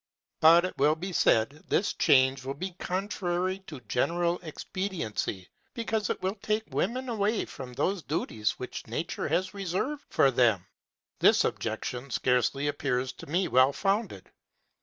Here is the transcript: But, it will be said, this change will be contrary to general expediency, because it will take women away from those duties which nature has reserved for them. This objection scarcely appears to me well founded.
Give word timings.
But, 0.39 0.65
it 0.65 0.75
will 0.79 0.95
be 0.95 1.13
said, 1.13 1.63
this 1.67 1.93
change 1.93 2.43
will 2.43 2.55
be 2.55 2.71
contrary 2.79 3.59
to 3.67 3.81
general 3.81 4.39
expediency, 4.41 5.47
because 5.75 6.09
it 6.09 6.19
will 6.23 6.33
take 6.41 6.63
women 6.73 7.07
away 7.07 7.45
from 7.45 7.73
those 7.73 8.01
duties 8.01 8.57
which 8.57 8.87
nature 8.87 9.27
has 9.27 9.53
reserved 9.53 10.03
for 10.09 10.31
them. 10.31 10.65
This 11.19 11.43
objection 11.43 12.09
scarcely 12.09 12.67
appears 12.67 13.11
to 13.11 13.27
me 13.27 13.47
well 13.47 13.73
founded. 13.73 14.31